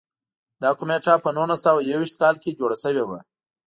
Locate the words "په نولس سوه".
1.23-1.79